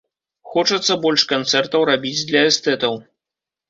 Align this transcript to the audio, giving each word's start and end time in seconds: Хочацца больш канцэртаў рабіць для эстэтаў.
Хочацца 0.53 0.97
больш 1.05 1.27
канцэртаў 1.35 1.87
рабіць 1.93 2.19
для 2.33 2.41
эстэтаў. 2.51 3.03